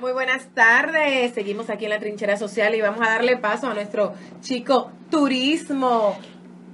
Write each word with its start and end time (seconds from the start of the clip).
Muy 0.00 0.12
buenas 0.12 0.46
tardes. 0.54 1.34
Seguimos 1.34 1.68
aquí 1.68 1.84
en 1.84 1.90
la 1.90 1.98
trinchera 1.98 2.38
social 2.38 2.74
y 2.74 2.80
vamos 2.80 3.06
a 3.06 3.10
darle 3.10 3.36
paso 3.36 3.66
a 3.66 3.74
nuestro 3.74 4.14
chico 4.40 4.90
turismo. 5.10 6.16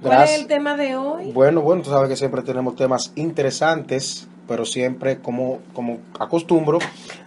¿Cuál 0.01 0.23
es 0.23 0.39
el 0.39 0.47
tema 0.47 0.77
de 0.77 0.95
hoy? 0.95 1.31
Bueno, 1.33 1.59
bueno, 1.61 1.81
tú 1.81 1.89
sabes 1.89 2.07
que 2.07 2.15
siempre 2.15 2.41
tenemos 2.41 2.77
temas 2.77 3.11
interesantes, 3.15 4.29
pero 4.47 4.63
siempre, 4.63 5.19
como, 5.19 5.59
como 5.73 5.97
acostumbro, 6.17 6.79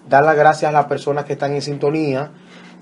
dar 0.08 0.24
las 0.24 0.36
gracias 0.36 0.70
a 0.70 0.72
las 0.72 0.86
personas 0.86 1.26
que 1.26 1.34
están 1.34 1.52
en 1.52 1.60
sintonía 1.60 2.30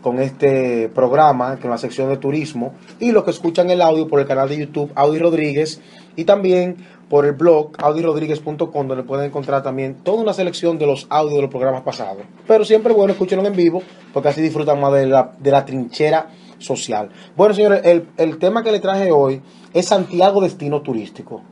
con 0.01 0.21
este 0.21 0.89
programa, 0.89 1.57
con 1.57 1.71
la 1.71 1.79
sección 1.79 2.09
de 2.11 2.19
turismo, 2.19 2.75
y 3.01 3.11
los 3.11 3.25
que 3.25 3.31
escuchan 3.31 3.69
el 3.71 3.83
audio 3.83 4.07
por 4.07 4.21
el 4.21 4.29
canal 4.29 4.49
de 4.49 4.59
YouTube 4.59 4.93
Audi 4.95 5.19
Rodríguez, 5.19 5.81
y 6.15 6.25
también 6.25 6.77
por 7.09 7.25
el 7.25 7.33
blog 7.33 7.73
audirodríguez.com 7.79 8.87
donde 8.87 9.03
pueden 9.03 9.27
encontrar 9.27 9.63
también 9.63 9.97
toda 10.03 10.23
una 10.23 10.33
selección 10.33 10.79
de 10.79 10.87
los 10.87 11.07
audios 11.09 11.37
de 11.37 11.43
los 11.43 11.51
programas 11.51 11.83
pasados. 11.83 12.23
Pero 12.47 12.65
siempre 12.65 12.93
bueno 12.93 13.13
escúchenlo 13.13 13.47
en 13.47 13.57
vivo 13.57 13.83
porque 14.13 14.29
así 14.29 14.43
disfrutan 14.43 14.81
más 14.81 14.93
de 14.93 15.07
la, 15.07 15.33
de 15.39 15.51
la 15.51 15.65
trinchera 15.65 16.31
social. 16.59 17.11
Bueno, 17.37 17.55
señores, 17.55 17.83
el, 17.85 18.09
el 18.17 18.39
tema 18.39 18.63
que 18.63 18.73
le 18.73 18.81
traje 18.81 19.11
hoy 19.11 19.41
es 19.73 19.87
Santiago 19.87 20.41
Destino 20.41 20.83
Turístico. 20.83 21.43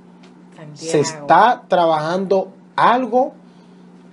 Se 0.75 1.01
está 1.01 1.63
trabajando 1.69 2.53
algo 2.75 3.33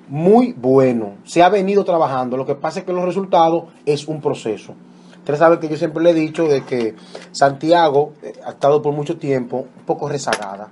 muy 0.08 0.54
bueno. 0.54 1.16
Se 1.26 1.44
ha 1.44 1.50
venido 1.50 1.84
trabajando. 1.84 2.38
Lo 2.38 2.46
que 2.46 2.56
pasa 2.56 2.80
es 2.80 2.86
que 2.86 2.94
los 2.94 3.04
resultados 3.04 3.66
es 3.86 4.08
un 4.08 4.22
proceso. 4.22 4.74
Ustedes 5.18 5.40
saben 5.40 5.60
que 5.60 5.70
yo 5.70 5.78
siempre 5.78 6.04
le 6.04 6.12
he 6.12 6.14
dicho 6.14 6.48
de 6.48 6.64
que 6.64 6.96
Santiago 7.32 8.14
eh, 8.22 8.34
ha 8.46 8.52
estado 8.52 8.82
por 8.82 8.94
mucho 8.94 9.18
tiempo 9.18 9.68
un 9.78 9.86
poco 9.86 10.10
rezagada 10.10 10.70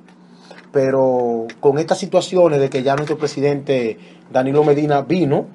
pero 0.71 1.47
con 1.59 1.77
estas 1.79 1.97
situaciones 1.97 2.59
de 2.59 2.69
que 2.69 2.83
ya 2.83 2.95
nuestro 2.95 3.17
presidente 3.17 3.97
Danilo 4.31 4.63
Medina 4.63 5.01
vino, 5.01 5.45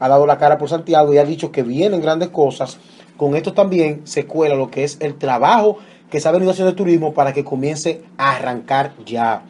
ha 0.00 0.08
dado 0.08 0.26
la 0.26 0.38
cara 0.38 0.58
por 0.58 0.68
Santiago 0.68 1.14
y 1.14 1.18
ha 1.18 1.24
dicho 1.24 1.52
que 1.52 1.62
vienen 1.62 2.00
grandes 2.00 2.30
cosas, 2.30 2.78
con 3.16 3.36
esto 3.36 3.52
también 3.52 4.02
se 4.04 4.26
cuela 4.26 4.56
lo 4.56 4.70
que 4.70 4.84
es 4.84 4.98
el 5.00 5.14
trabajo 5.14 5.78
que 6.10 6.20
se 6.20 6.28
ha 6.28 6.32
venido 6.32 6.50
haciendo 6.50 6.70
el 6.70 6.76
turismo 6.76 7.14
para 7.14 7.32
que 7.32 7.44
comience 7.44 8.02
a 8.18 8.36
arrancar 8.36 8.92
ya. 9.06 9.42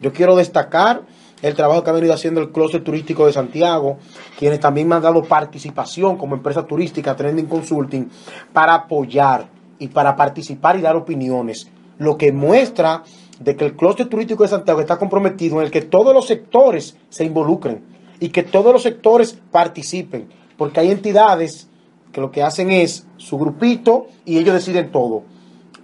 Yo 0.00 0.12
quiero 0.12 0.36
destacar 0.36 1.02
el 1.42 1.54
trabajo 1.54 1.82
que 1.82 1.90
ha 1.90 1.92
venido 1.92 2.14
haciendo 2.14 2.40
el 2.40 2.50
clúster 2.50 2.82
turístico 2.82 3.26
de 3.26 3.32
Santiago, 3.32 3.98
quienes 4.38 4.60
también 4.60 4.88
me 4.88 4.94
han 4.94 5.02
dado 5.02 5.22
participación 5.22 6.16
como 6.16 6.34
empresa 6.34 6.66
turística, 6.66 7.14
Trending 7.14 7.46
Consulting, 7.46 8.08
para 8.52 8.74
apoyar 8.74 9.48
y 9.78 9.88
para 9.88 10.16
participar 10.16 10.76
y 10.78 10.82
dar 10.82 10.96
opiniones, 10.96 11.68
lo 11.98 12.16
que 12.16 12.32
muestra 12.32 13.02
de 13.38 13.56
que 13.56 13.64
el 13.64 13.76
clúster 13.76 14.08
turístico 14.08 14.42
de 14.42 14.48
Santiago 14.48 14.80
está 14.80 14.98
comprometido 14.98 15.58
en 15.58 15.66
el 15.66 15.70
que 15.70 15.82
todos 15.82 16.14
los 16.14 16.26
sectores 16.26 16.96
se 17.08 17.24
involucren 17.24 17.84
y 18.20 18.30
que 18.30 18.42
todos 18.42 18.72
los 18.72 18.82
sectores 18.82 19.38
participen, 19.50 20.28
porque 20.56 20.80
hay 20.80 20.90
entidades 20.90 21.68
que 22.12 22.20
lo 22.20 22.30
que 22.30 22.42
hacen 22.42 22.70
es 22.70 23.06
su 23.16 23.38
grupito 23.38 24.06
y 24.24 24.38
ellos 24.38 24.54
deciden 24.54 24.90
todo. 24.90 25.22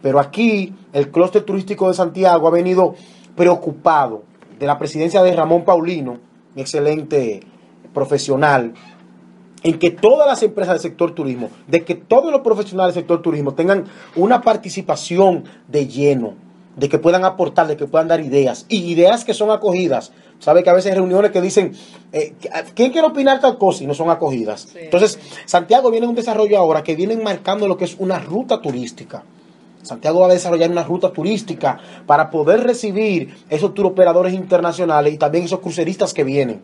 Pero 0.03 0.19
aquí 0.19 0.75
el 0.93 1.11
clúster 1.11 1.43
turístico 1.43 1.89
de 1.89 1.95
Santiago 1.95 2.49
ha 2.49 2.51
venido 2.51 2.95
preocupado 3.37 4.25
de 4.59 4.67
la 4.67 4.79
presidencia 4.79 5.23
de 5.23 5.35
Ramón 5.35 5.65
Paulino, 5.65 6.13
un 6.13 6.61
excelente 6.61 7.41
profesional, 7.93 8.75
en 9.63 9.79
que 9.79 9.91
todas 9.91 10.27
las 10.27 10.43
empresas 10.43 10.75
del 10.75 10.91
sector 10.91 11.15
turismo, 11.15 11.51
de 11.69 11.85
que 11.85 11.95
todos 11.95 12.31
los 12.31 12.43
profesionales 12.43 12.95
del 12.95 13.03
sector 13.03 13.23
turismo 13.23 13.55
tengan 13.55 13.85
una 14.15 14.43
participación 14.43 15.45
de 15.69 15.87
lleno 15.87 16.44
de 16.77 16.89
que 16.89 16.99
puedan 16.99 17.25
aportar, 17.25 17.67
de 17.67 17.77
que 17.77 17.87
puedan 17.87 18.09
dar 18.09 18.21
ideas, 18.21 18.67
y 18.69 18.91
ideas 18.91 19.25
que 19.25 19.35
son 19.35 19.51
acogidas. 19.51 20.13
Sabe 20.39 20.63
que 20.63 20.71
a 20.71 20.73
veces 20.73 20.93
hay 20.93 20.99
reuniones 20.99 21.31
que 21.31 21.41
dicen, 21.41 21.73
eh, 22.13 22.35
¿quién 22.75 22.91
quiere 22.91 23.07
opinar 23.07 23.41
tal 23.41 23.57
cosa? 23.57 23.85
Y 23.85 23.87
no 23.87 23.95
son 23.95 24.11
acogidas. 24.11 24.69
Entonces, 24.75 25.19
Santiago 25.47 25.91
viene 25.91 26.05
en 26.05 26.11
un 26.11 26.17
desarrollo 26.17 26.59
ahora 26.59 26.83
que 26.83 26.97
viene 26.97 27.17
marcando 27.17 27.69
lo 27.69 27.77
que 27.77 27.85
es 27.85 27.97
una 27.99 28.19
ruta 28.19 28.61
turística. 28.61 29.25
Santiago 29.83 30.21
va 30.21 30.27
a 30.27 30.31
desarrollar 30.31 30.71
una 30.71 30.83
ruta 30.83 31.13
turística 31.13 31.79
para 32.07 32.31
poder 32.31 32.63
recibir 32.63 33.35
esos 33.51 33.73
operadores 33.79 34.33
internacionales 34.33 35.15
y 35.15 35.19
también 35.19 35.45
esos 35.45 35.61
cruceristas 35.61 36.15
que 36.15 36.25
vienen. 36.25 36.63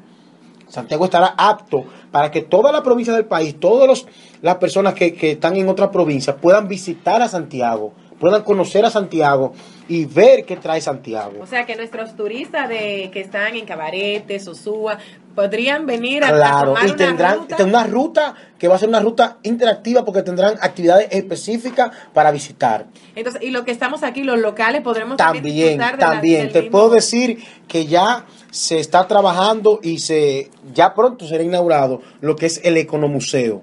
Santiago 0.69 1.05
estará 1.05 1.35
apto 1.37 1.85
para 2.11 2.31
que 2.31 2.43
toda 2.43 2.73
la 2.73 2.83
provincia 2.83 3.13
del 3.13 3.25
país, 3.27 3.59
todas 3.59 4.07
las 4.41 4.57
personas 4.57 4.95
que, 4.95 5.15
que 5.15 5.33
están 5.33 5.57
en 5.57 5.69
otra 5.69 5.91
provincia 5.91 6.37
puedan 6.37 6.69
visitar 6.69 7.21
a 7.23 7.29
Santiago 7.29 7.93
puedan 8.21 8.43
conocer 8.43 8.85
a 8.85 8.91
Santiago 8.91 9.55
y 9.89 10.05
ver 10.05 10.45
qué 10.45 10.57
trae 10.57 10.81
Santiago. 10.81 11.39
O 11.41 11.47
sea, 11.47 11.67
que 11.67 11.75
nuestros 11.75 12.15
turistas 12.15 12.69
de 12.69 13.11
que 13.13 13.21
están 13.21 13.57
en 13.57 13.65
Cabarete, 13.65 14.39
Sosúa, 14.39 14.99
podrían 15.35 15.87
venir 15.87 16.23
a, 16.23 16.29
claro, 16.29 16.75
y 16.87 16.93
tendrán 16.93 17.47
una 17.65 17.85
ruta 17.87 18.35
que 18.59 18.69
va 18.69 18.77
a 18.77 18.79
ser 18.79 18.89
una 18.89 19.01
ruta 19.01 19.39
interactiva 19.43 20.05
porque 20.05 20.23
tendrán 20.23 20.55
actividades 20.61 21.09
específicas 21.11 21.91
para 22.13 22.31
visitar. 22.31 22.87
Entonces, 23.17 23.43
y 23.43 23.51
lo 23.51 23.65
que 23.65 23.71
estamos 23.71 24.03
aquí, 24.03 24.23
los 24.23 24.39
locales, 24.39 24.83
podremos 24.83 25.17
también, 25.17 25.79
también, 25.79 25.99
también. 25.99 26.53
te 26.53 26.65
puedo 26.65 26.91
decir 26.91 27.43
que 27.67 27.87
ya 27.87 28.27
se 28.51 28.79
está 28.81 29.09
trabajando 29.09 29.81
y 29.83 29.99
se 29.99 30.51
ya 30.75 30.95
pronto 30.95 31.27
será 31.27 31.43
inaugurado 31.43 32.03
lo 32.21 32.37
que 32.37 32.47
es 32.47 32.61
el 32.65 32.77
Economuseo 32.77 33.63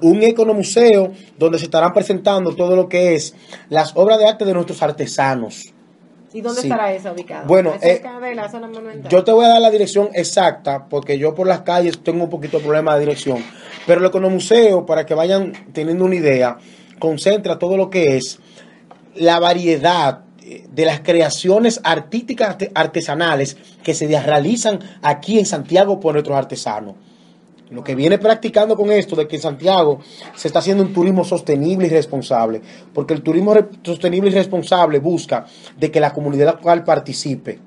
un 0.00 0.22
economuseo 0.22 1.12
donde 1.38 1.58
se 1.58 1.64
estarán 1.64 1.92
presentando 1.92 2.54
todo 2.54 2.76
lo 2.76 2.88
que 2.88 3.14
es 3.14 3.34
las 3.68 3.92
obras 3.96 4.18
de 4.18 4.26
arte 4.26 4.44
de 4.44 4.54
nuestros 4.54 4.82
artesanos. 4.82 5.72
¿Y 6.34 6.40
dónde 6.40 6.62
estará 6.62 6.92
esa 6.94 7.12
ubicada? 7.12 7.44
Bueno, 7.44 7.74
eh, 7.82 8.02
yo 9.10 9.22
te 9.22 9.32
voy 9.32 9.44
a 9.44 9.48
dar 9.48 9.60
la 9.60 9.70
dirección 9.70 10.08
exacta 10.14 10.86
porque 10.88 11.18
yo 11.18 11.34
por 11.34 11.46
las 11.46 11.60
calles 11.60 12.02
tengo 12.02 12.24
un 12.24 12.30
poquito 12.30 12.58
de 12.58 12.64
problema 12.64 12.94
de 12.94 13.00
dirección. 13.00 13.44
Pero 13.86 14.00
el 14.00 14.06
economuseo, 14.06 14.86
para 14.86 15.04
que 15.04 15.14
vayan 15.14 15.52
teniendo 15.72 16.04
una 16.04 16.14
idea, 16.14 16.56
concentra 16.98 17.58
todo 17.58 17.76
lo 17.76 17.90
que 17.90 18.16
es 18.16 18.38
la 19.14 19.40
variedad 19.40 20.20
de 20.70 20.84
las 20.84 21.00
creaciones 21.00 21.80
artísticas 21.84 22.56
artesanales 22.74 23.56
que 23.82 23.94
se 23.94 24.06
realizan 24.20 24.80
aquí 25.02 25.38
en 25.38 25.46
Santiago 25.46 26.00
por 26.00 26.14
nuestros 26.14 26.36
artesanos. 26.36 26.94
Lo 27.72 27.82
que 27.82 27.94
viene 27.94 28.18
practicando 28.18 28.76
con 28.76 28.92
esto 28.92 29.16
de 29.16 29.26
que 29.26 29.36
en 29.36 29.42
Santiago 29.42 30.00
se 30.34 30.48
está 30.48 30.58
haciendo 30.58 30.82
un 30.82 30.92
turismo 30.92 31.24
sostenible 31.24 31.86
y 31.86 31.90
responsable, 31.90 32.60
porque 32.92 33.14
el 33.14 33.22
turismo 33.22 33.54
sostenible 33.82 34.30
y 34.30 34.34
responsable 34.34 34.98
busca 34.98 35.46
de 35.78 35.90
que 35.90 35.98
la 35.98 36.12
comunidad 36.12 36.56
local 36.56 36.84
participe. 36.84 37.58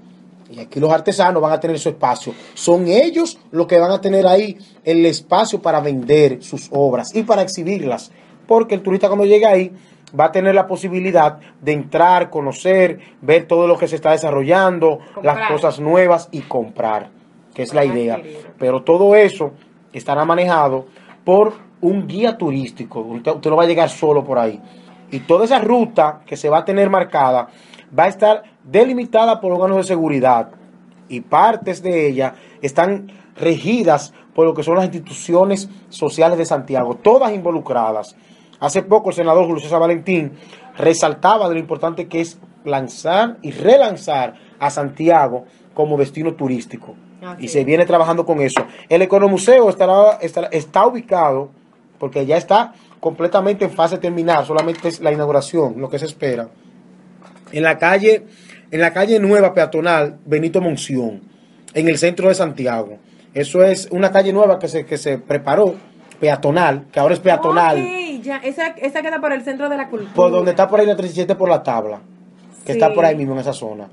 Y 0.52 0.60
aquí 0.60 0.80
los 0.80 0.94
artesanos 0.94 1.42
van 1.42 1.54
a 1.54 1.60
tener 1.60 1.80
su 1.80 1.90
espacio. 1.90 2.36
Son 2.54 2.88
ellos 2.88 3.40
los 3.52 3.66
que 3.66 3.80
van 3.80 3.92
a 3.92 4.00
tener 4.00 4.28
ahí 4.28 4.58
el 4.84 5.04
espacio 5.08 5.60
para 5.60 5.80
vender 5.80 6.44
sus 6.44 6.70
obras 6.72 7.16
y 7.16 7.24
para 7.24 7.42
exhibirlas. 7.42 8.12
Porque 8.48 8.76
el 8.76 8.84
turista 8.84 9.08
cuando 9.08 9.26
llega 9.26 9.50
ahí 9.50 9.72
va 10.18 10.26
a 10.26 10.32
tener 10.32 10.54
la 10.54 10.68
posibilidad 10.68 11.40
de 11.62 11.72
entrar, 11.72 12.30
conocer, 12.30 13.00
ver 13.22 13.48
todo 13.48 13.68
lo 13.68 13.76
que 13.76 13.88
se 13.88 13.96
está 13.96 14.12
desarrollando, 14.12 15.00
las 15.24 15.50
cosas 15.50 15.80
nuevas 15.80 16.30
y 16.32 16.42
comprar, 16.42 17.10
que 17.56 17.64
es 17.64 17.74
la 17.74 17.84
idea. 17.84 18.22
Pero 18.60 18.84
todo 18.84 19.16
eso 19.16 19.54
estará 19.98 20.26
manejado 20.26 20.86
por 21.24 21.54
un 21.82 22.06
guía 22.06 22.38
turístico. 22.38 23.00
Usted, 23.00 23.50
no 23.50 23.56
va 23.56 23.64
a 23.64 23.68
llegar 23.68 23.90
solo 23.90 24.24
por 24.24 24.38
ahí. 24.38 24.62
Y 25.12 25.20
toda 25.22 25.46
esa 25.46 25.60
ruta 25.60 26.22
que 26.26 26.36
se 26.36 26.50
va 26.50 26.60
a 26.60 26.66
tener 26.66 26.90
marcada 26.90 27.48
va 27.98 28.04
a 28.04 28.08
estar 28.08 28.44
delimitada 28.64 29.40
por 29.40 29.54
órganos 29.54 29.78
de 29.78 29.84
seguridad. 29.84 30.50
Y 31.08 31.22
partes 31.22 31.82
de 31.82 32.08
ella 32.08 32.36
están 32.62 33.12
regidas 33.36 34.14
por 34.34 34.46
lo 34.46 34.54
que 34.54 34.64
son 34.64 34.76
las 34.76 34.86
instituciones 34.86 35.70
sociales 35.90 36.38
de 36.38 36.46
Santiago, 36.46 36.96
todas 36.96 37.34
involucradas. 37.34 38.16
Hace 38.60 38.82
poco 38.84 39.10
el 39.10 39.16
senador 39.16 39.46
Julio 39.46 39.62
César 39.62 39.80
Valentín 39.80 40.34
resaltaba 40.78 41.48
de 41.48 41.56
lo 41.56 41.60
importante 41.60 42.08
que 42.08 42.22
es 42.22 42.40
lanzar 42.66 43.38
y 43.42 43.52
relanzar 43.52 44.36
a 44.60 44.70
Santiago 44.70 45.46
como 45.74 45.98
destino 45.98 46.34
turístico 46.34 46.96
y 47.40 47.48
se 47.48 47.64
viene 47.64 47.86
trabajando 47.86 48.26
con 48.26 48.42
eso. 48.42 48.66
El 48.90 49.02
Economuseo 49.02 49.70
estará, 49.70 50.20
está 50.52 50.86
ubicado, 50.86 51.50
porque 51.98 52.26
ya 52.26 52.38
está 52.38 52.74
completamente 53.00 53.66
en 53.66 53.72
fase 53.72 53.98
terminal, 53.98 54.46
solamente 54.46 54.88
es 54.88 55.00
la 55.00 55.12
inauguración, 55.12 55.76
lo 55.78 55.90
que 55.90 56.00
se 56.00 56.06
espera, 56.06 56.50
en 57.52 57.64
la 57.64 57.78
calle, 57.78 58.26
en 58.72 58.82
la 58.82 58.94
calle 58.94 59.20
nueva 59.20 59.54
peatonal 59.54 60.18
Benito 60.26 60.62
Monción, 60.62 61.22
en 61.74 61.88
el 61.88 61.98
centro 61.98 62.30
de 62.30 62.36
Santiago. 62.36 62.98
Eso 63.34 63.64
es 63.64 63.90
una 63.92 64.12
calle 64.12 64.34
nueva 64.34 64.60
que 64.60 64.68
se, 64.68 64.86
que 64.86 64.98
se 64.98 65.18
preparó, 65.18 65.76
peatonal, 66.20 66.86
que 66.92 67.00
ahora 67.00 67.14
es 67.14 67.20
peatonal. 67.20 67.78
Ok, 67.78 68.24
ya, 68.24 68.38
esa, 68.38 68.68
esa 68.68 69.02
queda 69.02 69.20
por 69.20 69.34
el 69.34 69.44
centro 69.44 69.70
de 69.70 69.78
la 69.78 69.90
cultura. 69.90 70.14
Por 70.14 70.32
donde 70.32 70.52
está 70.52 70.68
por 70.68 70.80
ahí 70.80 70.86
la 70.86 70.96
37 70.96 71.36
por 71.36 71.50
la 71.50 71.62
tabla, 71.62 72.00
que 72.66 72.72
está 72.72 72.94
por 72.94 73.06
ahí 73.06 73.16
mismo 73.16 73.34
en 73.34 73.40
esa 73.40 73.54
zona. 73.54 73.88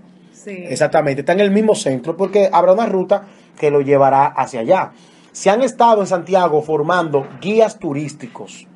Exactamente, 0.46 1.20
está 1.20 1.32
en 1.32 1.40
el 1.40 1.50
mismo 1.50 1.74
centro 1.74 2.16
porque 2.16 2.48
habrá 2.52 2.72
una 2.72 2.86
ruta 2.86 3.26
que 3.58 3.70
lo 3.70 3.80
llevará 3.80 4.26
hacia 4.26 4.60
allá. 4.60 4.92
Se 5.32 5.50
han 5.50 5.62
estado 5.62 6.00
en 6.00 6.06
Santiago 6.06 6.62
formando 6.62 7.26
guías 7.40 7.78
turísticos, 7.78 8.66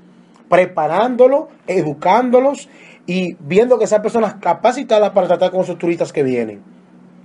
preparándolo, 0.49 1.49
educándolos 1.67 2.69
y 3.07 3.35
viendo 3.41 3.79
que 3.79 3.87
sean 3.87 4.03
personas 4.03 4.37
capacitadas 4.37 5.11
para 5.11 5.27
tratar 5.27 5.51
con 5.51 5.61
esos 5.61 5.79
turistas 5.79 6.13
que 6.13 6.23
vienen. 6.23 6.63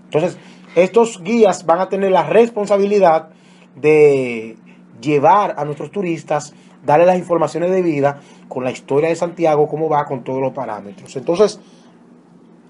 Entonces, 0.06 0.38
estos 0.76 1.22
guías 1.24 1.66
van 1.66 1.80
a 1.80 1.90
tener 1.90 2.12
la 2.12 2.24
responsabilidad 2.24 3.30
de 3.76 4.58
llevar 5.02 5.56
a 5.58 5.66
nuestros 5.66 5.92
turistas, 5.92 6.54
darle 6.86 7.06
las 7.06 7.18
informaciones 7.18 7.72
de 7.72 7.82
vida 7.82 8.20
con 8.48 8.64
la 8.64 8.72
historia 8.72 9.10
de 9.10 9.16
Santiago, 9.16 9.68
cómo 9.68 9.90
va 9.90 10.06
con 10.06 10.24
todos 10.24 10.42
los 10.42 10.52
parámetros. 10.54 11.16
Entonces, 11.16 11.60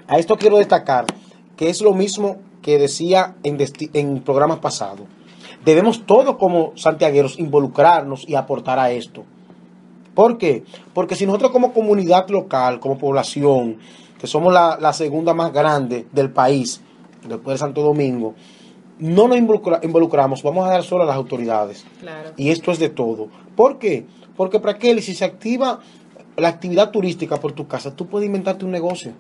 a 0.08 0.18
esto 0.18 0.38
quiero 0.38 0.58
destacar 0.58 1.06
que 1.62 1.69
es 1.69 1.80
lo 1.84 1.94
mismo 1.94 2.38
que 2.63 2.80
decía 2.80 3.36
en, 3.44 3.60
en 3.94 4.24
programas 4.24 4.58
pasados. 4.58 5.06
Debemos 5.63 6.08
todos 6.08 6.38
como 6.38 6.72
santiagueros 6.75 7.38
involucrarnos 7.38 8.28
y 8.28 8.34
aportar 8.34 8.80
a 8.80 8.90
esto. 8.90 9.25
¿Por 10.16 10.40
qué? 10.40 10.63
Porque 10.96 11.13
si 11.13 11.28
nosotros 11.28 11.52
como 11.52 11.72
comunidad 11.72 12.28
local, 12.30 12.80
como 12.80 12.98
población, 12.98 13.78
que 14.19 14.25
somos 14.25 14.52
la, 14.52 14.80
la 14.81 14.92
segunda 14.92 15.36
más 15.36 15.54
grande 15.54 16.08
del 16.12 16.31
país, 16.31 16.81
después 17.30 17.54
de 17.54 17.58
Santo 17.60 17.84
Domingo, 17.84 18.34
no 18.98 19.28
nos 19.28 19.38
involucramos, 19.38 20.42
vamos 20.42 20.66
a 20.66 20.72
dar 20.72 20.84
solo 20.84 21.04
a 21.04 21.06
las 21.06 21.16
autoridades. 21.16 21.86
Claro. 22.00 22.31
Y 22.38 22.50
esto 22.50 22.72
es 22.72 22.80
de 22.80 22.90
todo. 22.90 23.28
¿Por 23.56 23.78
qué? 23.78 24.08
Porque 24.36 24.60
para 24.60 24.80
qué, 24.80 25.00
si 25.00 25.13
se 25.13 25.25
activa 25.25 25.80
la 26.38 26.48
actividad 26.48 26.90
turística 26.90 27.38
por 27.38 27.52
tu 27.52 27.68
casa, 27.68 27.96
tú 27.96 28.08
puedes 28.08 28.25
inventarte 28.25 28.66
un 28.66 28.72
negocio. 28.72 29.13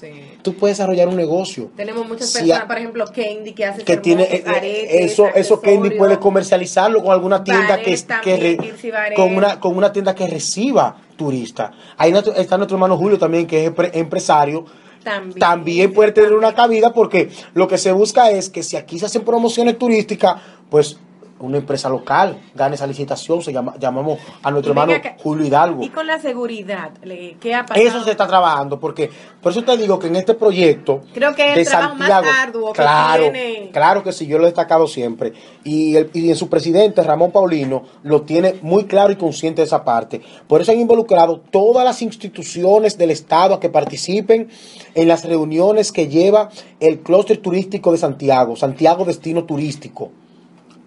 Sí. 0.00 0.10
Tú 0.42 0.54
puedes 0.54 0.76
desarrollar 0.78 1.08
un 1.08 1.16
negocio. 1.16 1.70
Tenemos 1.76 2.06
muchas 2.06 2.28
Si 2.28 2.38
personas, 2.38 2.62
a- 2.64 2.66
por 2.68 2.76
ejemplo, 2.78 3.04
Candy, 3.06 3.52
que 3.52 3.64
hace 3.64 3.82
que 3.84 3.96
tiene 3.96 4.22
eh, 4.24 4.36
eh, 4.36 4.42
aretes, 4.46 5.12
eso 5.12 5.26
eso 5.34 5.60
Candy 5.60 5.90
puede 5.90 6.18
comercializarlo 6.18 7.02
con 7.02 7.12
alguna 7.12 7.42
tienda 7.42 7.78
que, 7.78 7.90
Baret 7.96 8.20
que 8.22 8.30
también, 8.32 8.58
re- 8.58 9.14
con 9.14 9.36
una 9.36 9.58
con 9.60 9.76
una 9.76 9.92
tienda 9.92 10.14
que 10.14 10.26
reciba 10.26 10.96
turistas 11.16 11.70
ahí 11.96 12.12
está 12.36 12.56
nuestro 12.56 12.76
hermano 12.76 12.96
Julio 12.96 13.18
también 13.18 13.46
que 13.46 13.64
es 13.66 13.72
empre- 13.72 13.90
empresario 13.94 14.64
También. 15.02 15.38
también 15.38 15.92
puede 15.92 16.12
tener 16.12 16.32
una 16.32 16.54
cabida 16.54 16.92
porque 16.92 17.30
lo 17.54 17.66
que 17.66 17.76
se 17.78 17.90
busca 17.92 18.30
es 18.30 18.48
que 18.50 18.62
si 18.62 18.76
aquí 18.76 18.98
se 18.98 19.06
hacen 19.06 19.22
promociones 19.22 19.78
turísticas 19.78 20.40
pues 20.70 20.98
una 21.40 21.58
empresa 21.58 21.88
local 21.88 22.38
gane 22.54 22.74
esa 22.74 22.86
licitación 22.86 23.42
se 23.42 23.52
llama 23.52 23.74
llamamos 23.78 24.18
a 24.42 24.50
nuestro 24.50 24.72
hermano 24.72 24.92
acá, 24.94 25.16
Julio 25.22 25.46
Hidalgo 25.46 25.82
Y 25.82 25.88
con 25.90 26.06
la 26.06 26.18
seguridad, 26.18 26.90
¿qué 27.40 27.54
ha 27.54 27.64
pasado? 27.64 27.86
eso 27.86 28.04
se 28.04 28.10
está 28.10 28.26
trabajando 28.26 28.80
porque 28.80 29.10
por 29.40 29.52
eso 29.52 29.62
te 29.62 29.76
digo 29.76 29.98
que 29.98 30.08
en 30.08 30.16
este 30.16 30.34
proyecto 30.34 31.02
Creo 31.14 31.34
que 31.34 31.48
es 31.50 31.54
de 31.54 31.60
el 31.62 31.68
trabajo 31.68 31.94
más 31.94 32.08
Santiago, 32.08 32.36
arduo 32.42 32.72
que 32.72 32.82
claro, 32.82 33.22
tiene. 33.30 33.70
claro 33.72 34.02
que 34.02 34.12
sí, 34.12 34.26
yo 34.26 34.38
lo 34.38 34.44
he 34.44 34.46
destacado 34.46 34.86
siempre 34.86 35.32
y, 35.64 35.96
el, 35.96 36.10
y 36.12 36.30
en 36.30 36.36
su 36.36 36.48
presidente 36.48 37.02
Ramón 37.02 37.30
Paulino 37.30 37.84
lo 38.02 38.22
tiene 38.22 38.56
muy 38.62 38.84
claro 38.84 39.12
y 39.12 39.16
consciente 39.16 39.62
de 39.62 39.66
esa 39.66 39.84
parte. 39.84 40.20
Por 40.46 40.60
eso 40.60 40.72
han 40.72 40.80
involucrado 40.80 41.40
todas 41.40 41.84
las 41.84 42.02
instituciones 42.02 42.98
del 42.98 43.10
estado 43.10 43.54
a 43.54 43.60
que 43.60 43.68
participen 43.68 44.48
en 44.94 45.08
las 45.08 45.24
reuniones 45.24 45.92
que 45.92 46.08
lleva 46.08 46.50
el 46.80 47.00
clúster 47.00 47.38
turístico 47.38 47.92
de 47.92 47.98
Santiago, 47.98 48.56
Santiago 48.56 49.04
Destino 49.04 49.44
Turístico. 49.44 50.10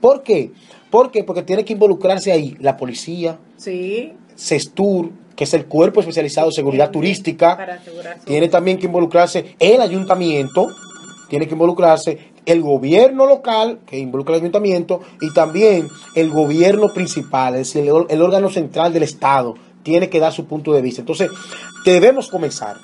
¿Por 0.01 0.23
qué? 0.23 0.51
¿Por 0.89 1.11
qué? 1.11 1.23
Porque 1.23 1.43
tiene 1.43 1.63
que 1.63 1.73
involucrarse 1.73 2.31
ahí 2.31 2.57
la 2.59 2.75
policía, 2.75 3.37
Sí. 3.57 4.13
CESTUR, 4.35 5.11
que 5.35 5.43
es 5.43 5.53
el 5.53 5.65
cuerpo 5.65 5.99
especializado 5.99 6.47
de 6.47 6.53
seguridad 6.53 6.91
turística, 6.91 7.55
para 7.55 7.79
tiene 8.25 8.49
también 8.49 8.77
que 8.77 8.87
involucrarse 8.87 9.55
el 9.59 9.79
ayuntamiento, 9.79 10.67
tiene 11.29 11.47
que 11.47 11.53
involucrarse 11.53 12.17
el 12.45 12.61
gobierno 12.61 13.25
local, 13.27 13.79
que 13.85 13.99
involucra 13.99 14.35
el 14.35 14.41
ayuntamiento, 14.41 15.01
y 15.21 15.31
también 15.31 15.87
el 16.15 16.29
gobierno 16.29 16.91
principal, 16.93 17.55
es 17.55 17.73
decir, 17.73 17.87
el, 17.87 18.05
el 18.09 18.21
órgano 18.21 18.49
central 18.49 18.91
del 18.91 19.03
Estado, 19.03 19.55
tiene 19.83 20.09
que 20.09 20.19
dar 20.19 20.33
su 20.33 20.45
punto 20.45 20.73
de 20.73 20.81
vista. 20.81 21.01
Entonces, 21.01 21.29
debemos 21.85 22.27
comenzar. 22.27 22.77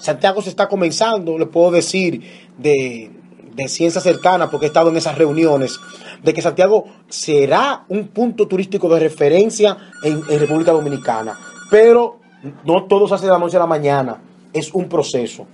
Santiago 0.00 0.42
se 0.42 0.50
está 0.50 0.68
comenzando, 0.68 1.38
le 1.38 1.46
puedo 1.46 1.70
decir, 1.70 2.22
de, 2.58 3.10
de 3.54 3.68
ciencia 3.68 4.00
cercana, 4.00 4.50
porque 4.50 4.66
he 4.66 4.68
estado 4.68 4.90
en 4.90 4.96
esas 4.96 5.16
reuniones, 5.16 5.78
de 6.22 6.34
que 6.34 6.42
Santiago 6.42 6.84
será 7.08 7.84
un 7.88 8.08
punto 8.08 8.48
turístico 8.48 8.88
de 8.92 9.00
referencia 9.00 9.76
en, 10.02 10.22
República 10.26 10.72
Dominicana. 10.72 11.38
Pero 11.70 12.18
no 12.64 12.84
todo 12.84 13.06
se 13.08 13.14
hace 13.14 13.26
de 13.26 13.32
la 13.32 13.38
noche 13.38 13.56
a 13.56 13.60
la 13.60 13.66
mañana, 13.66 14.20
es 14.52 14.72
un 14.74 14.88
proceso. 14.88 15.46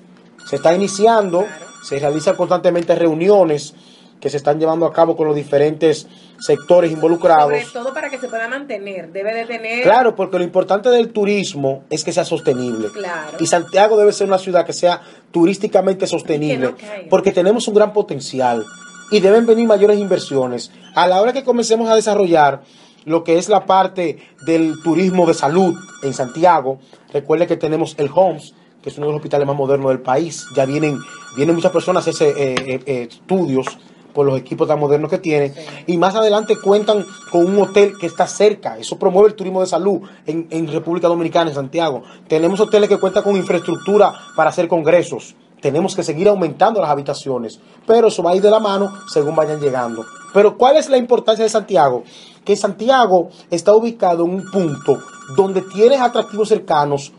Se 0.47 0.57
está 0.57 0.75
iniciando, 0.75 1.45
se 1.83 1.99
realizan 1.99 2.37
constantemente 2.37 2.95
reuniones 2.95 3.75
que 4.21 4.31
se 4.31 4.37
están 4.37 4.61
llevando 4.61 4.87
a 4.87 4.93
cabo 4.93 5.17
con 5.17 5.27
los 5.27 5.35
diferentes 5.35 6.07
sectores 6.39 6.93
involucrados. 6.93 7.53
Sobre 7.63 7.85
todo 7.85 7.95
para 7.95 8.11
que 8.11 8.19
se 8.19 8.29
pueda 8.29 8.49
mantener. 8.49 9.11
Debe 9.13 9.35
de 9.35 9.47
tener. 9.47 9.83
Claro, 9.83 10.15
porque 10.15 10.39
lo 10.39 10.45
importante 10.45 10.91
del 10.91 11.11
turismo 11.11 11.85
es 11.91 12.05
que 12.05 12.13
sea 12.13 12.25
sostenible. 12.25 12.89
Claro. 12.89 13.39
Y 13.41 13.47
Santiago 13.47 13.97
debe 13.97 14.13
ser 14.13 14.27
una 14.27 14.39
ciudad 14.39 14.67
que 14.67 14.73
sea 14.73 15.01
turísticamente 15.31 16.07
sostenible, 16.07 16.71
no 16.71 16.77
porque 17.09 17.33
tenemos 17.33 17.67
un 17.69 17.75
gran 17.75 17.93
potencial 17.93 18.65
y 19.11 19.21
deben 19.21 19.47
venir 19.47 19.67
mayores 19.67 19.99
inversiones. 19.99 20.71
A 20.95 21.07
la 21.07 21.21
hora 21.21 21.33
que 21.33 21.45
comencemos 21.45 21.89
a 21.91 21.95
desarrollar 21.95 22.63
lo 23.05 23.25
que 23.25 23.39
es 23.39 23.49
la 23.49 23.65
parte 23.65 24.19
del 24.45 24.75
turismo 24.83 25.27
de 25.27 25.35
salud 25.35 25.75
en 26.03 26.13
Santiago, 26.13 26.79
recuerde 27.13 27.47
que 27.47 27.57
tenemos 27.57 27.95
el 27.99 28.11
HOMS, 28.13 28.55
que 28.83 28.91
es 28.91 28.97
uno 28.99 29.07
de 29.07 29.13
los 29.13 29.19
hospitales 29.19 29.47
más 29.47 29.57
modernos 29.57 29.91
del 29.91 30.01
país. 30.01 30.47
Ya 30.55 30.65
vienen, 30.65 30.99
vienen 31.37 31.55
muchas 31.55 31.73
personas 31.73 32.07
a 32.07 32.11
hacer 32.11 32.35
eh, 32.37 32.55
eh, 32.59 32.81
eh, 32.87 33.09
estudios 33.11 33.67
por 34.13 34.27
los 34.27 34.39
equipos 34.39 34.69
tan 34.69 34.79
modernos 34.79 35.11
que 35.11 35.19
tiene. 35.19 35.53
Y 35.87 35.97
más 35.97 36.15
adelante 36.15 36.57
cuentan 36.63 37.05
con 37.31 37.47
un 37.47 37.63
hotel 37.63 37.93
que 37.99 38.07
está 38.07 38.27
cerca. 38.27 38.79
Eso 38.79 38.99
promueve 38.99 39.29
el 39.29 39.35
turismo 39.35 39.61
de 39.61 39.67
salud 39.67 40.01
en, 40.27 40.47
en 40.51 40.69
República 40.69 41.09
Dominicana, 41.09 41.51
en 41.51 41.55
Santiago. 41.57 42.03
Tenemos 42.29 42.61
hoteles 42.61 42.89
que 42.89 42.99
cuentan 42.99 43.23
con 43.23 43.37
infraestructura 43.37 44.13
para 44.37 44.51
hacer 44.51 44.69
congresos. 44.69 45.35
Tenemos 45.61 45.95
que 45.95 46.03
seguir 46.03 46.29
aumentando 46.29 46.81
las 46.81 46.91
habitaciones. 46.91 47.61
Pero 47.87 48.09
eso 48.09 48.23
va 48.23 48.33
a 48.33 48.37
ir 48.37 48.43
de 48.43 48.51
la 48.51 48.61
mano 48.61 48.93
según 49.09 49.37
vayan 49.37 49.61
llegando. 49.61 50.05
Pero 50.33 50.57
¿cuál 50.57 50.77
es 50.77 50.89
la 50.89 50.97
importancia 50.97 51.45
de 51.45 51.51
Santiago? 51.51 52.05
Que 52.45 52.57
Santiago 52.57 53.31
está 53.51 53.75
ubicado 53.75 54.25
en 54.25 54.31
un 54.35 54.51
punto 54.51 54.99
donde 55.37 55.63
tienes 55.63 56.01
atractivos 56.01 56.49
cercanos 56.49 57.13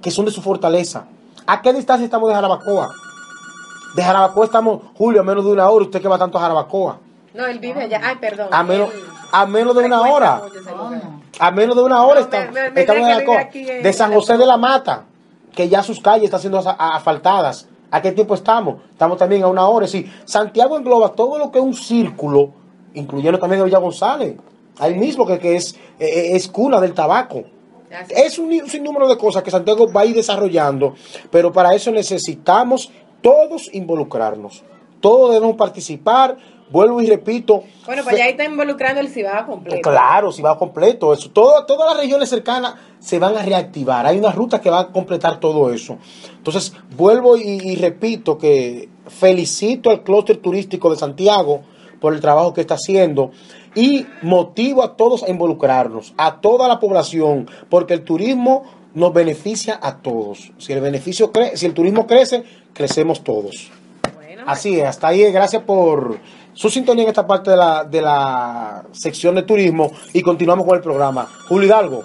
que 0.00 0.10
son 0.10 0.24
de 0.24 0.30
su 0.30 0.42
fortaleza. 0.42 1.06
¿A 1.46 1.60
qué 1.60 1.72
distancia 1.72 2.04
estamos 2.04 2.28
de 2.28 2.34
Jarabacoa? 2.34 2.90
De 3.94 4.02
Jarabacoa 4.02 4.44
estamos, 4.46 4.80
Julio, 4.96 5.20
a 5.20 5.24
menos 5.24 5.44
de 5.44 5.50
una 5.52 5.68
hora. 5.68 5.84
Usted 5.84 6.00
que 6.00 6.08
va 6.08 6.18
tanto 6.18 6.38
a 6.38 6.40
Jarabacoa. 6.42 6.98
No, 7.34 7.46
él 7.46 7.58
vive 7.58 7.82
allá. 7.82 8.00
Ay, 8.02 8.16
perdón. 8.20 8.48
A 8.50 8.62
menos, 8.62 8.92
Él 8.92 9.00
a 9.32 9.46
menos 9.46 9.74
de 9.76 9.84
una 9.84 10.00
hora. 10.02 10.42
A 11.38 11.50
menos 11.50 11.76
de 11.76 11.82
una 11.82 12.02
hora 12.04 12.20
No, 12.20 12.26
estamos, 12.26 12.52
me- 12.52 12.70
me 12.70 12.80
estamos 12.82 13.02
en 13.02 13.08
Jarabacoa. 13.08 13.48
en- 13.54 13.82
De 13.82 13.92
San 13.92 14.12
José 14.12 14.36
de 14.36 14.46
la 14.46 14.56
Mata, 14.56 15.04
que 15.54 15.68
ya 15.68 15.82
sus 15.82 16.00
calles 16.00 16.24
están 16.24 16.40
siendo 16.40 16.58
asfaltadas. 16.58 17.68
¿A 17.90 18.00
qué 18.00 18.12
tiempo 18.12 18.34
estamos? 18.34 18.76
Estamos 18.90 19.18
también 19.18 19.42
a 19.42 19.48
una 19.48 19.66
hora. 19.68 19.86
Sí, 19.86 20.10
Santiago 20.24 20.76
engloba 20.78 21.10
todo 21.10 21.38
lo 21.38 21.50
que 21.50 21.58
es 21.58 21.64
un 21.64 21.74
círculo, 21.74 22.50
incluyendo 22.94 23.38
también 23.38 23.60
a 23.60 23.64
Villa 23.64 23.78
González. 23.78 24.36
Ahí 24.78 24.94
mismo 24.94 25.26
que, 25.26 25.38
que 25.38 25.56
es, 25.56 25.74
eh, 25.98 26.30
es 26.34 26.48
cuna 26.48 26.80
del 26.80 26.94
tabaco. 26.94 27.44
Es 28.08 28.38
un, 28.38 28.46
un 28.50 28.68
sinnúmero 28.70 29.06
de 29.06 29.18
cosas 29.18 29.42
que 29.42 29.50
Santiago 29.50 29.92
va 29.92 30.00
a 30.00 30.06
ir 30.06 30.14
desarrollando, 30.14 30.94
pero 31.30 31.52
para 31.52 31.74
eso 31.74 31.90
necesitamos 31.90 32.90
todos 33.22 33.70
involucrarnos. 33.72 34.62
Todos 35.00 35.34
debemos 35.34 35.56
participar. 35.56 36.36
Vuelvo 36.70 37.02
y 37.02 37.06
repito. 37.06 37.64
Bueno, 37.84 38.02
pues 38.02 38.16
ya 38.16 38.24
ahí 38.24 38.30
está 38.30 38.44
involucrando 38.44 39.00
el 39.00 39.08
Cibao 39.08 39.46
completo. 39.46 39.90
Claro, 39.90 40.32
si 40.32 40.40
va 40.40 40.58
completo. 40.58 41.12
Eso, 41.12 41.30
todo, 41.30 41.66
todas 41.66 41.94
las 41.94 42.02
regiones 42.02 42.30
cercanas 42.30 42.76
se 42.98 43.18
van 43.18 43.36
a 43.36 43.42
reactivar. 43.42 44.06
Hay 44.06 44.18
una 44.18 44.30
ruta 44.30 44.60
que 44.60 44.70
va 44.70 44.80
a 44.80 44.88
completar 44.88 45.38
todo 45.38 45.72
eso. 45.72 45.98
Entonces, 46.34 46.72
vuelvo 46.96 47.36
y, 47.36 47.42
y 47.42 47.76
repito 47.76 48.38
que 48.38 48.88
felicito 49.06 49.90
al 49.90 50.02
clúster 50.02 50.38
turístico 50.38 50.90
de 50.90 50.96
Santiago 50.96 51.60
por 52.00 52.14
el 52.14 52.20
trabajo 52.20 52.54
que 52.54 52.62
está 52.62 52.74
haciendo 52.74 53.32
y 53.74 54.06
motivo 54.22 54.82
a 54.82 54.96
todos 54.96 55.22
a 55.22 55.30
involucrarnos, 55.30 56.14
a 56.16 56.40
toda 56.40 56.68
la 56.68 56.80
población, 56.80 57.48
porque 57.70 57.94
el 57.94 58.02
turismo 58.02 58.64
nos 58.94 59.12
beneficia 59.12 59.78
a 59.80 59.98
todos. 59.98 60.52
Si 60.58 60.72
el 60.72 60.80
beneficio 60.80 61.32
cre 61.32 61.56
si 61.56 61.66
el 61.66 61.74
turismo 61.74 62.06
crece, 62.06 62.44
crecemos 62.72 63.24
todos. 63.24 63.70
Bueno, 64.14 64.44
Así 64.46 64.78
es, 64.78 64.86
hasta 64.86 65.08
ahí, 65.08 65.22
gracias 65.32 65.62
por 65.62 66.18
su 66.54 66.68
sintonía 66.68 67.04
en 67.04 67.08
esta 67.08 67.26
parte 67.26 67.50
de 67.50 67.56
la, 67.56 67.84
de 67.84 68.02
la 68.02 68.84
sección 68.92 69.34
de 69.34 69.42
turismo 69.42 69.90
y 70.12 70.22
continuamos 70.22 70.66
con 70.66 70.76
el 70.76 70.82
programa. 70.82 71.28
Julio 71.48 71.68
Hidalgo. 71.68 72.04